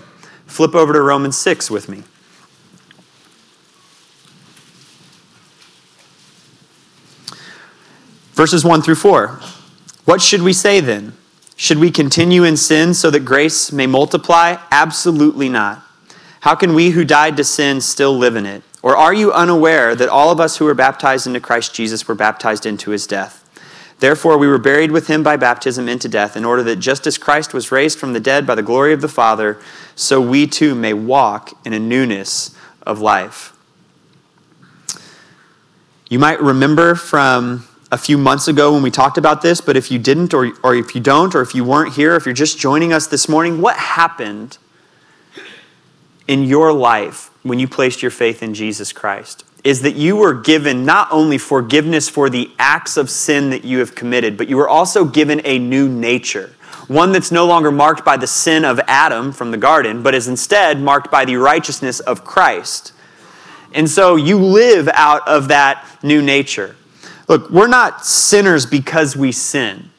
[0.51, 2.03] Flip over to Romans 6 with me.
[8.33, 9.39] Verses 1 through 4.
[10.03, 11.13] What should we say then?
[11.55, 14.57] Should we continue in sin so that grace may multiply?
[14.71, 15.87] Absolutely not.
[16.41, 18.61] How can we who died to sin still live in it?
[18.83, 22.15] Or are you unaware that all of us who were baptized into Christ Jesus were
[22.15, 23.40] baptized into his death?
[24.01, 27.19] Therefore, we were buried with him by baptism into death, in order that just as
[27.19, 29.59] Christ was raised from the dead by the glory of the Father,
[29.95, 33.53] so we too may walk in a newness of life.
[36.09, 39.91] You might remember from a few months ago when we talked about this, but if
[39.91, 42.57] you didn't, or, or if you don't, or if you weren't here, if you're just
[42.57, 44.57] joining us this morning, what happened
[46.27, 49.45] in your life when you placed your faith in Jesus Christ?
[49.63, 53.79] Is that you were given not only forgiveness for the acts of sin that you
[53.79, 56.51] have committed, but you were also given a new nature.
[56.87, 60.27] One that's no longer marked by the sin of Adam from the garden, but is
[60.27, 62.91] instead marked by the righteousness of Christ.
[63.73, 66.75] And so you live out of that new nature.
[67.29, 69.89] Look, we're not sinners because we sin.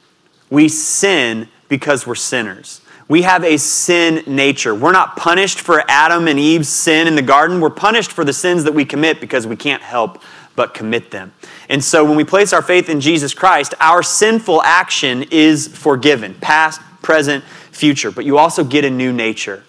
[0.51, 2.82] We sin because we're sinners.
[3.09, 4.75] We have a sin nature.
[4.75, 7.61] We're not punished for Adam and Eve's sin in the garden.
[7.61, 10.23] We're punished for the sins that we commit because we can't help
[10.55, 11.33] but commit them.
[11.69, 16.35] And so when we place our faith in Jesus Christ, our sinful action is forgiven,
[16.41, 18.11] past, present, future.
[18.11, 19.65] But you also get a new nature.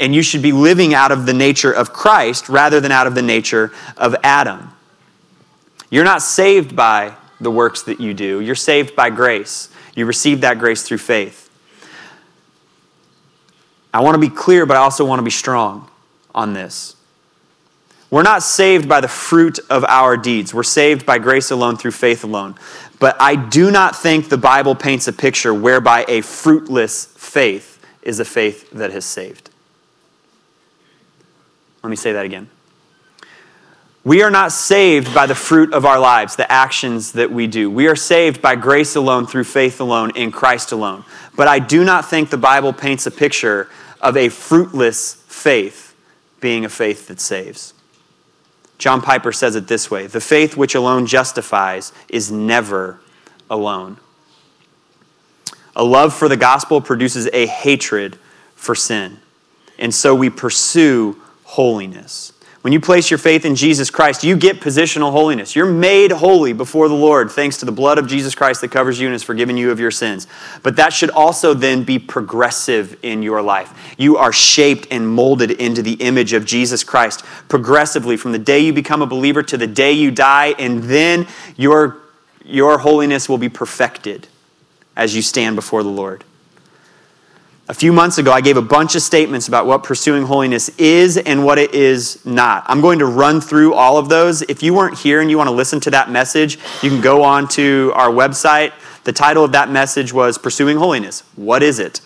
[0.00, 3.14] And you should be living out of the nature of Christ rather than out of
[3.14, 4.70] the nature of Adam.
[5.90, 9.70] You're not saved by the works that you do, you're saved by grace.
[9.94, 11.47] You receive that grace through faith.
[13.92, 15.88] I want to be clear, but I also want to be strong
[16.34, 16.94] on this.
[18.10, 20.54] We're not saved by the fruit of our deeds.
[20.54, 22.54] We're saved by grace alone through faith alone.
[22.98, 28.18] But I do not think the Bible paints a picture whereby a fruitless faith is
[28.18, 29.50] a faith that has saved.
[31.82, 32.48] Let me say that again.
[34.04, 37.70] We are not saved by the fruit of our lives, the actions that we do.
[37.70, 41.04] We are saved by grace alone, through faith alone, in Christ alone.
[41.36, 43.68] But I do not think the Bible paints a picture
[44.00, 45.94] of a fruitless faith
[46.40, 47.74] being a faith that saves.
[48.78, 53.00] John Piper says it this way The faith which alone justifies is never
[53.50, 53.98] alone.
[55.74, 58.18] A love for the gospel produces a hatred
[58.54, 59.18] for sin.
[59.78, 62.32] And so we pursue holiness.
[62.68, 65.56] When you place your faith in Jesus Christ, you get positional holiness.
[65.56, 69.00] You're made holy before the Lord thanks to the blood of Jesus Christ that covers
[69.00, 70.26] you and has forgiven you of your sins.
[70.62, 73.94] But that should also then be progressive in your life.
[73.96, 78.58] You are shaped and molded into the image of Jesus Christ progressively from the day
[78.58, 81.26] you become a believer to the day you die, and then
[81.56, 81.96] your,
[82.44, 84.28] your holiness will be perfected
[84.94, 86.22] as you stand before the Lord.
[87.70, 91.18] A few months ago, I gave a bunch of statements about what pursuing holiness is
[91.18, 92.64] and what it is not.
[92.66, 94.40] I'm going to run through all of those.
[94.40, 97.22] If you weren't here and you want to listen to that message, you can go
[97.22, 98.72] on to our website.
[99.04, 101.24] The title of that message was Pursuing Holiness.
[101.36, 102.00] What is it?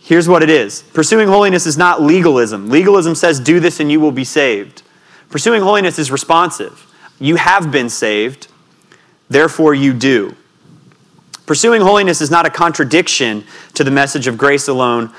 [0.00, 2.68] Here's what it is Pursuing holiness is not legalism.
[2.68, 4.82] Legalism says, do this and you will be saved.
[5.30, 6.84] Pursuing holiness is responsive.
[7.20, 8.48] You have been saved,
[9.28, 10.34] therefore you do.
[11.46, 15.12] Pursuing holiness is not a contradiction to the message of grace alone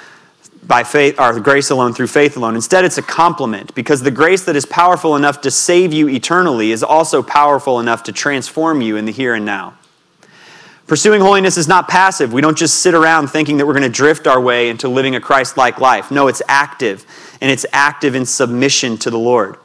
[0.64, 2.54] by faith or grace alone through faith alone.
[2.54, 6.72] Instead, it's a complement because the grace that is powerful enough to save you eternally
[6.72, 9.76] is also powerful enough to transform you in the here and now.
[10.86, 12.32] Pursuing holiness is not passive.
[12.34, 15.16] We don't just sit around thinking that we're going to drift our way into living
[15.16, 16.12] a Christ like life.
[16.12, 17.06] No, it's active,
[17.42, 19.58] and it's active in submission to the Lord.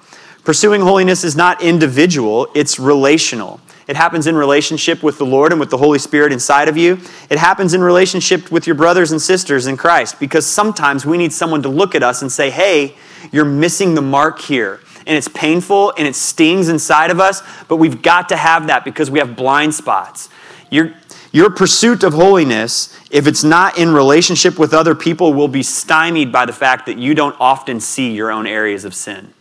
[0.44, 3.60] Pursuing holiness is not individual, it's relational.
[3.88, 6.98] It happens in relationship with the Lord and with the Holy Spirit inside of you.
[7.30, 11.32] It happens in relationship with your brothers and sisters in Christ because sometimes we need
[11.32, 12.94] someone to look at us and say, hey,
[13.32, 14.80] you're missing the mark here.
[15.06, 18.84] And it's painful and it stings inside of us, but we've got to have that
[18.84, 20.28] because we have blind spots.
[20.70, 20.94] Your,
[21.32, 26.30] your pursuit of holiness, if it's not in relationship with other people, will be stymied
[26.30, 29.34] by the fact that you don't often see your own areas of sin.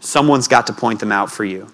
[0.00, 1.72] Someone's got to point them out for you.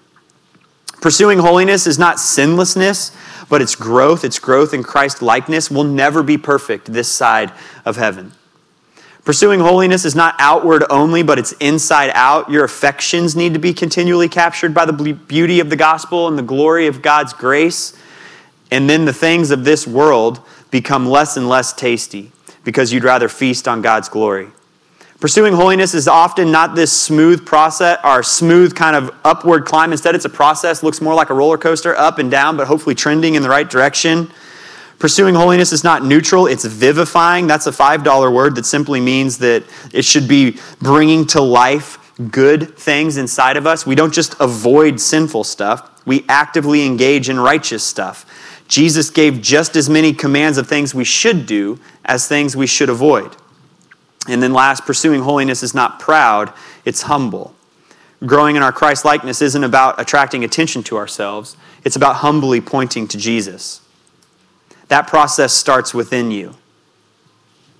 [1.03, 3.11] Pursuing holiness is not sinlessness,
[3.49, 4.23] but it's growth.
[4.23, 5.69] It's growth in Christ likeness.
[5.69, 7.51] We'll never be perfect this side
[7.83, 8.31] of heaven.
[9.25, 12.49] Pursuing holiness is not outward only, but it's inside out.
[12.49, 16.41] Your affections need to be continually captured by the beauty of the gospel and the
[16.41, 17.91] glory of God's grace.
[18.71, 20.39] And then the things of this world
[20.71, 22.31] become less and less tasty
[22.63, 24.51] because you'd rather feast on God's glory.
[25.23, 29.93] Pursuing holiness is often not this smooth process or smooth kind of upward climb.
[29.93, 32.93] Instead, it's a process, looks more like a roller coaster, up and down, but hopefully
[32.93, 34.29] trending in the right direction.
[34.99, 37.47] Pursuing holiness is not neutral, it's vivifying.
[37.47, 42.77] That's a $5 word that simply means that it should be bringing to life good
[42.77, 43.85] things inside of us.
[43.85, 48.25] We don't just avoid sinful stuff, we actively engage in righteous stuff.
[48.67, 52.89] Jesus gave just as many commands of things we should do as things we should
[52.89, 53.37] avoid.
[54.27, 56.53] And then last, pursuing holiness is not proud,
[56.85, 57.53] it's humble.
[58.25, 63.07] Growing in our Christ likeness isn't about attracting attention to ourselves, it's about humbly pointing
[63.09, 63.81] to Jesus.
[64.87, 66.55] That process starts within you.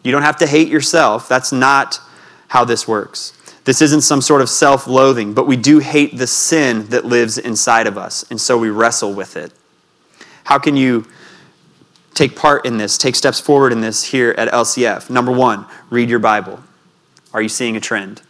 [0.04, 1.30] You don't have to hate yourself.
[1.30, 2.00] That's not
[2.50, 3.34] how this works.
[3.66, 7.38] This isn't some sort of self loathing, but we do hate the sin that lives
[7.38, 9.54] inside of us, and so we wrestle with it.
[10.44, 11.06] How can you
[12.14, 15.10] take part in this, take steps forward in this here at LCF.
[15.10, 16.60] Number one, read your Bible.
[17.34, 18.22] Are you seeing a trend?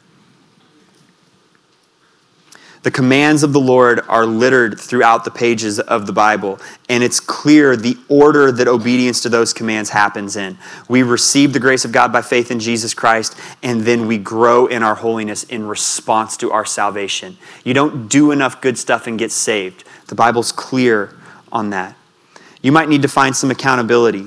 [2.83, 6.59] The commands of the Lord are littered throughout the pages of the Bible,
[6.89, 10.57] and it's clear the order that obedience to those commands happens in.
[10.89, 14.65] We receive the grace of God by faith in Jesus Christ, and then we grow
[14.65, 17.37] in our holiness in response to our salvation.
[17.63, 19.85] You don't do enough good stuff and get saved.
[20.07, 21.15] The Bible's clear
[21.53, 21.95] on that.
[22.63, 24.25] You might need to find some accountability.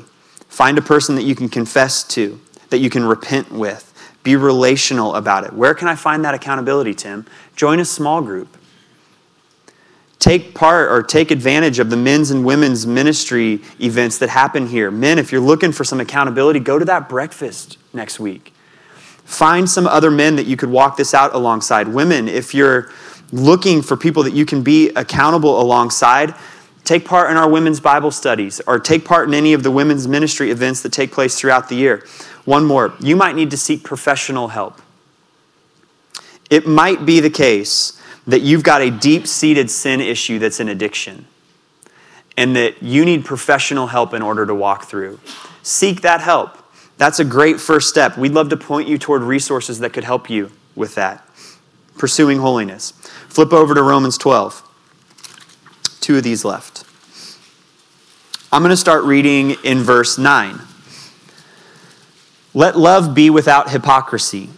[0.48, 2.38] Find a person that you can confess to,
[2.70, 3.92] that you can repent with.
[4.22, 5.52] Be relational about it.
[5.52, 7.26] Where can I find that accountability, Tim?
[7.56, 8.56] Join a small group.
[10.18, 14.90] take part or take advantage of the men's and women's ministry events that happen here.
[14.90, 18.52] Men, if you're looking for some accountability, go to that breakfast next week.
[19.24, 21.88] Find some other men that you could walk this out alongside.
[21.88, 22.90] Women, if you're
[23.32, 26.34] looking for people that you can be accountable alongside,
[26.86, 30.06] take part in our women's Bible studies or take part in any of the women's
[30.06, 32.06] ministry events that take place throughout the year.
[32.44, 34.80] One more, you might need to seek professional help.
[36.48, 40.68] It might be the case that you've got a deep seated sin issue that's an
[40.68, 41.26] addiction
[42.36, 45.18] and that you need professional help in order to walk through.
[45.62, 46.58] Seek that help.
[46.98, 48.16] That's a great first step.
[48.16, 51.26] We'd love to point you toward resources that could help you with that.
[51.98, 52.92] Pursuing holiness.
[53.28, 54.65] Flip over to Romans 12.
[56.06, 56.84] Two of these left.
[58.52, 60.60] I'm going to start reading in verse 9.
[62.54, 64.50] Let love be without hypocrisy.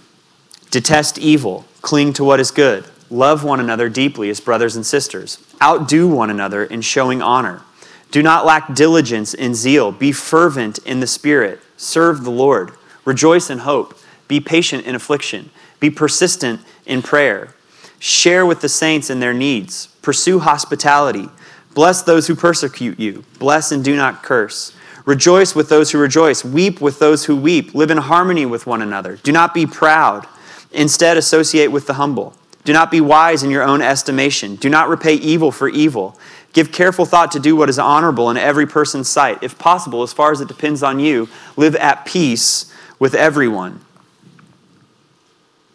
[0.71, 1.65] Detest evil.
[1.81, 2.85] Cling to what is good.
[3.09, 5.43] Love one another deeply as brothers and sisters.
[5.63, 7.63] Outdo one another in showing honor.
[8.11, 9.91] Do not lack diligence in zeal.
[9.91, 11.61] Be fervent in the Spirit.
[11.79, 12.73] Serve the Lord.
[13.07, 13.99] Rejoice in hope.
[14.29, 15.49] Be patient in affliction.
[15.81, 17.55] Be persistent in prayer.
[17.99, 19.89] Share with the saints in their needs.
[20.09, 21.29] Pursue hospitality.
[21.75, 23.25] Bless those who persecute you.
[23.39, 24.75] Bless and do not curse.
[25.05, 26.43] Rejoice with those who rejoice.
[26.43, 27.75] Weep with those who weep.
[27.75, 29.17] Live in harmony with one another.
[29.17, 30.27] Do not be proud.
[30.73, 32.33] Instead, associate with the humble.
[32.65, 34.57] Do not be wise in your own estimation.
[34.57, 36.19] Do not repay evil for evil.
[36.55, 39.43] Give careful thought to do what is honorable in every person's sight.
[39.43, 43.85] If possible, as far as it depends on you, live at peace with everyone.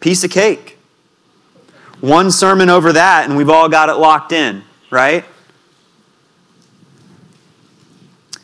[0.00, 0.73] Piece of cake.
[2.04, 5.24] One sermon over that, and we've all got it locked in, right?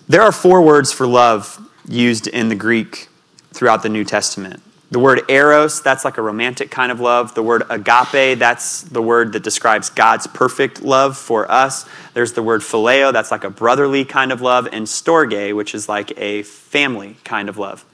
[0.08, 3.08] There are four words for love used in the Greek
[3.52, 4.62] throughout the New Testament.
[4.90, 7.34] The word eros, that's like a romantic kind of love.
[7.34, 11.84] The word agape, that's the word that describes God's perfect love for us.
[12.14, 14.68] There's the word phileo, that's like a brotherly kind of love.
[14.72, 17.84] And storge, which is like a family kind of love.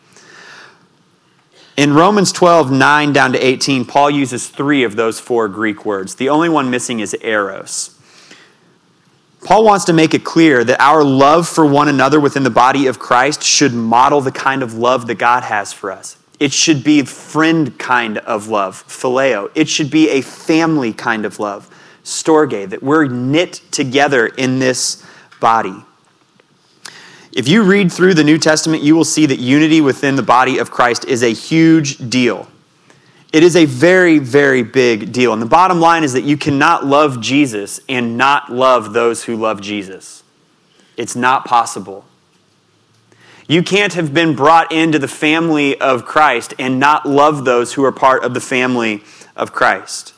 [1.76, 6.14] In Romans 12, 9 down to 18, Paul uses three of those four Greek words.
[6.14, 7.96] The only one missing is eros.
[9.44, 12.86] Paul wants to make it clear that our love for one another within the body
[12.86, 16.16] of Christ should model the kind of love that God has for us.
[16.40, 19.50] It should be friend kind of love, phileo.
[19.54, 21.68] It should be a family kind of love,
[22.02, 25.04] storge, that we're knit together in this
[25.40, 25.85] body.
[27.36, 30.56] If you read through the New Testament, you will see that unity within the body
[30.56, 32.48] of Christ is a huge deal.
[33.30, 35.34] It is a very, very big deal.
[35.34, 39.36] And the bottom line is that you cannot love Jesus and not love those who
[39.36, 40.22] love Jesus.
[40.96, 42.06] It's not possible.
[43.46, 47.84] You can't have been brought into the family of Christ and not love those who
[47.84, 49.04] are part of the family
[49.36, 50.14] of Christ.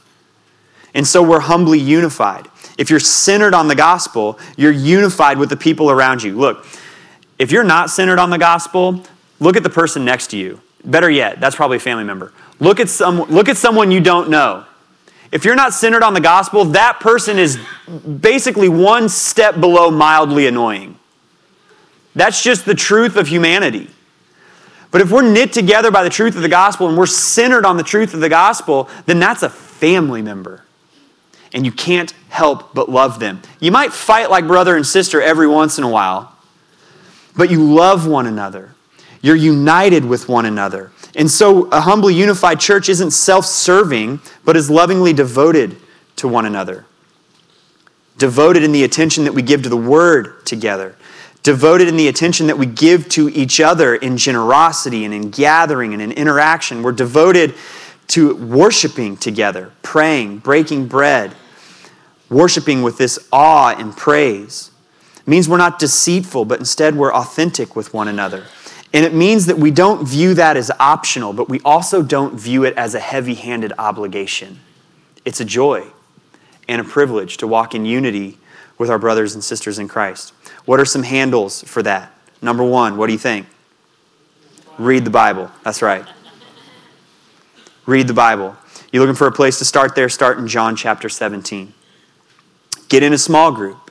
[0.94, 2.46] And so we're humbly unified.
[2.78, 6.38] If you're centered on the gospel, you're unified with the people around you.
[6.38, 6.64] Look,
[7.38, 9.02] if you're not centered on the gospel,
[9.40, 10.60] look at the person next to you.
[10.84, 12.32] Better yet, that's probably a family member.
[12.60, 14.64] Look at, some, look at someone you don't know.
[15.30, 17.58] If you're not centered on the gospel, that person is
[18.20, 20.98] basically one step below mildly annoying.
[22.14, 23.90] That's just the truth of humanity.
[24.90, 27.76] But if we're knit together by the truth of the gospel and we're centered on
[27.76, 30.64] the truth of the gospel, then that's a family member.
[31.52, 33.42] And you can't help but love them.
[33.60, 36.34] You might fight like brother and sister every once in a while,
[37.38, 38.74] but you love one another.
[39.22, 40.90] You're united with one another.
[41.14, 45.76] And so a humbly unified church isn't self serving, but is lovingly devoted
[46.16, 46.84] to one another.
[48.18, 50.96] Devoted in the attention that we give to the word together.
[51.44, 55.92] Devoted in the attention that we give to each other in generosity and in gathering
[55.92, 56.82] and in interaction.
[56.82, 57.54] We're devoted
[58.08, 61.36] to worshiping together, praying, breaking bread,
[62.28, 64.67] worshiping with this awe and praise.
[65.28, 68.44] Means we're not deceitful, but instead we're authentic with one another.
[68.94, 72.64] And it means that we don't view that as optional, but we also don't view
[72.64, 74.60] it as a heavy handed obligation.
[75.26, 75.86] It's a joy
[76.66, 78.38] and a privilege to walk in unity
[78.78, 80.32] with our brothers and sisters in Christ.
[80.64, 82.10] What are some handles for that?
[82.40, 83.46] Number one, what do you think?
[84.78, 85.50] Read the Bible.
[85.62, 86.06] That's right.
[87.84, 88.56] Read the Bible.
[88.92, 90.08] You're looking for a place to start there?
[90.08, 91.74] Start in John chapter 17.
[92.88, 93.87] Get in a small group.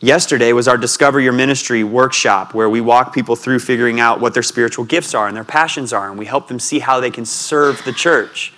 [0.00, 4.34] Yesterday was our Discover Your Ministry workshop where we walk people through figuring out what
[4.34, 7.10] their spiritual gifts are and their passions are, and we help them see how they
[7.10, 8.52] can serve the church.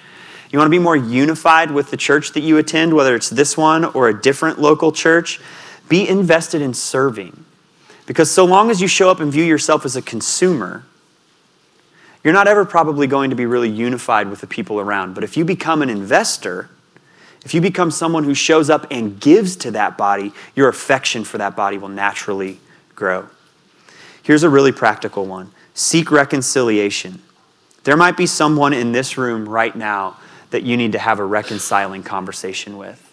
[0.51, 3.57] You want to be more unified with the church that you attend, whether it's this
[3.57, 5.41] one or a different local church?
[5.89, 7.45] Be invested in serving.
[8.07, 10.87] Because so long as you show up and view yourself as a consumer,
[12.25, 15.15] you're not ever probably going to be really unified with the people around.
[15.15, 16.69] But if you become an investor,
[17.45, 21.39] If you become someone who shows up and gives to that body, your affection for
[21.39, 22.61] that body will naturally
[22.95, 23.29] grow.
[24.23, 27.23] Here's a really practical one seek reconciliation.
[27.85, 30.17] There might be someone in this room right now
[30.51, 33.05] that you need to have a reconciling conversation with.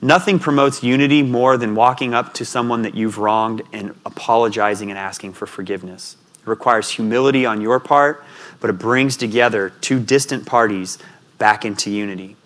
[0.00, 4.98] Nothing promotes unity more than walking up to someone that you've wronged and apologizing and
[4.98, 6.16] asking for forgiveness.
[6.40, 8.24] It requires humility on your part,
[8.60, 10.98] but it brings together two distant parties
[11.38, 12.36] back into unity.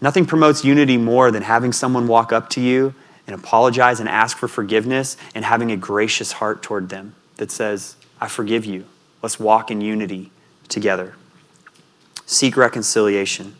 [0.00, 2.94] Nothing promotes unity more than having someone walk up to you
[3.26, 7.96] and apologize and ask for forgiveness and having a gracious heart toward them that says,
[8.20, 8.84] I forgive you.
[9.22, 10.30] Let's walk in unity
[10.68, 11.14] together.
[12.26, 13.56] Seek reconciliation.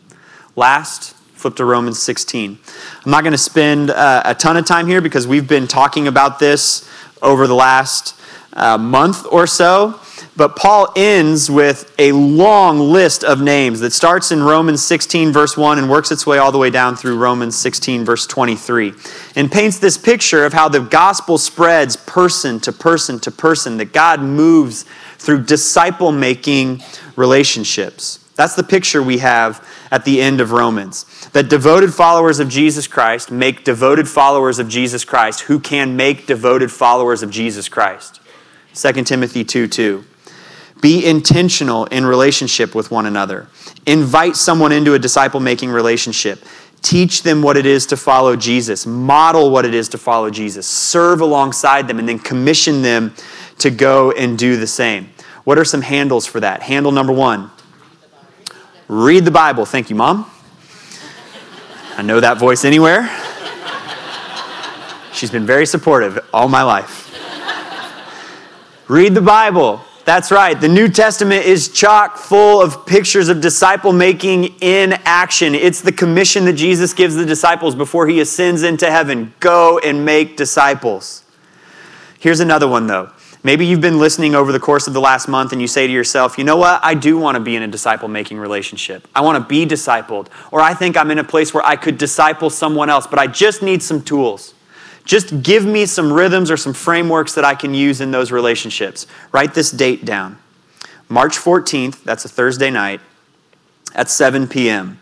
[0.55, 2.57] Last, flip to Romans 16.
[3.05, 6.07] I'm not going to spend uh, a ton of time here because we've been talking
[6.07, 6.89] about this
[7.21, 8.19] over the last
[8.55, 9.99] uh, month or so.
[10.37, 15.55] But Paul ends with a long list of names that starts in Romans 16, verse
[15.55, 18.93] 1, and works its way all the way down through Romans 16, verse 23,
[19.35, 23.93] and paints this picture of how the gospel spreads person to person to person, that
[23.93, 24.83] God moves
[25.17, 26.81] through disciple making
[27.15, 28.19] relationships.
[28.35, 31.05] That's the picture we have at the end of Romans.
[31.31, 36.27] That devoted followers of Jesus Christ make devoted followers of Jesus Christ who can make
[36.27, 38.19] devoted followers of Jesus Christ.
[38.75, 40.03] 2 Timothy 2 2.
[40.81, 43.47] Be intentional in relationship with one another.
[43.85, 46.43] Invite someone into a disciple making relationship.
[46.81, 48.85] Teach them what it is to follow Jesus.
[48.85, 50.67] Model what it is to follow Jesus.
[50.67, 53.13] Serve alongside them and then commission them
[53.59, 55.09] to go and do the same.
[55.45, 56.61] What are some handles for that?
[56.61, 57.49] Handle number one
[58.87, 59.65] read the Bible.
[59.65, 60.29] Thank you, Mom.
[61.97, 63.09] I know that voice anywhere.
[65.13, 67.04] She's been very supportive all my life.
[68.87, 69.81] Read the Bible.
[70.05, 70.59] That's right.
[70.59, 75.55] The New Testament is chock full of pictures of disciple making in action.
[75.55, 80.05] It's the commission that Jesus gives the disciples before he ascends into heaven go and
[80.05, 81.23] make disciples.
[82.19, 83.09] Here's another one, though.
[83.43, 85.93] Maybe you've been listening over the course of the last month and you say to
[85.93, 86.79] yourself, you know what?
[86.83, 89.07] I do want to be in a disciple making relationship.
[89.15, 90.29] I want to be discipled.
[90.51, 93.27] Or I think I'm in a place where I could disciple someone else, but I
[93.27, 94.54] just need some tools.
[95.05, 99.07] Just give me some rhythms or some frameworks that I can use in those relationships.
[99.31, 100.37] Write this date down
[101.07, 102.99] March 14th, that's a Thursday night,
[103.93, 104.99] at 7 p.m.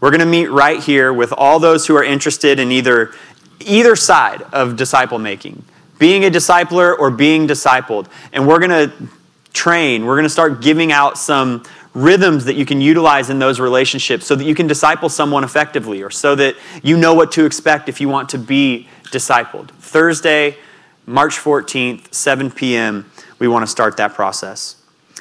[0.00, 3.14] We're going to meet right here with all those who are interested in either,
[3.60, 5.64] either side of disciple making
[5.98, 8.08] being a discipler or being discipled.
[8.32, 9.08] And we're going to
[9.52, 13.60] train, we're going to start giving out some rhythms that you can utilize in those
[13.60, 17.44] relationships so that you can disciple someone effectively or so that you know what to
[17.46, 19.70] expect if you want to be discipled.
[19.70, 20.56] Thursday,
[21.06, 24.76] March 14th, 7 p.m., we want to start that process.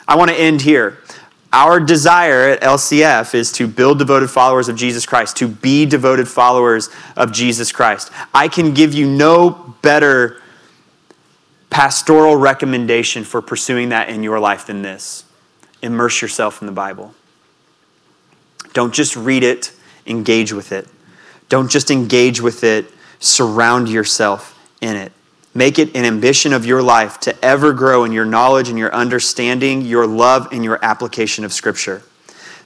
[0.08, 1.00] I want to end here.
[1.52, 6.28] Our desire at LCF is to build devoted followers of Jesus Christ, to be devoted
[6.28, 8.12] followers of Jesus Christ.
[8.34, 10.42] I can give you no better
[11.70, 15.26] pastoral recommendation for pursuing that in your life than this
[15.82, 17.14] immerse yourself in the Bible.
[18.72, 19.74] Don't just read it,
[20.08, 20.88] engage with it.
[21.50, 22.86] Don't just engage with it
[23.24, 25.12] surround yourself in it.
[25.54, 28.94] Make it an ambition of your life to ever grow in your knowledge and your
[28.94, 32.02] understanding, your love, and your application of Scripture.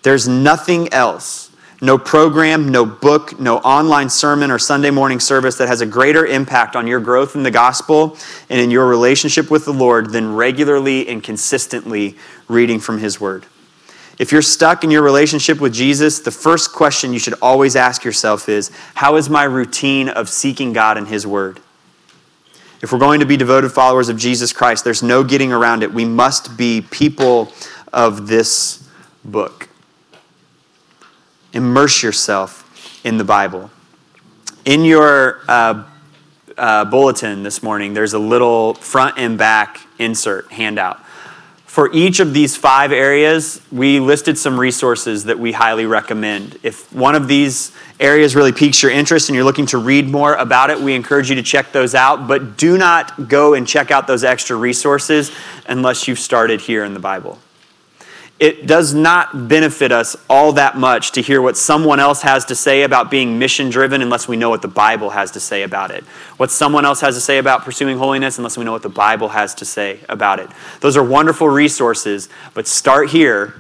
[0.03, 1.51] There's nothing else,
[1.82, 6.26] no program, no book, no online sermon or Sunday morning service that has a greater
[6.26, 8.18] impact on your growth in the gospel
[8.49, 12.16] and in your relationship with the Lord than regularly and consistently
[12.47, 13.45] reading from His Word.
[14.18, 18.03] If you're stuck in your relationship with Jesus, the first question you should always ask
[18.03, 21.59] yourself is How is my routine of seeking God and His Word?
[22.82, 25.93] If we're going to be devoted followers of Jesus Christ, there's no getting around it.
[25.93, 27.51] We must be people
[27.91, 28.88] of this
[29.26, 29.70] book.
[31.53, 32.63] Immerse yourself
[33.03, 33.72] in the Bible.
[34.65, 35.86] In your uh,
[36.57, 40.99] uh, bulletin this morning, there's a little front and back insert handout.
[41.78, 46.57] For each of these five areas, we listed some resources that we highly recommend.
[46.63, 50.34] If one of these areas really piques your interest and you're looking to read more
[50.34, 52.28] about it, we encourage you to check those out.
[52.28, 55.32] But do not go and check out those extra resources
[55.67, 57.38] unless you've started here in the Bible
[58.39, 62.55] it does not benefit us all that much to hear what someone else has to
[62.55, 65.89] say about being mission driven unless we know what the Bible has to say about
[65.89, 66.03] it.
[66.38, 69.29] What someone else has to say about pursuing holiness unless we know what the Bible
[69.29, 70.49] has to say about it.
[70.81, 73.55] Those are wonderful resources, but start here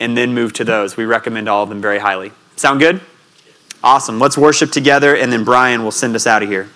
[0.00, 0.96] and then move to those.
[0.96, 2.32] We recommend all of them very highly.
[2.56, 3.00] Sound good?
[3.82, 4.18] Awesome.
[4.18, 6.68] Let's worship together, and then Brian will send us out of here.